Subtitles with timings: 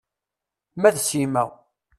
[0.79, 1.43] Ma d Sima.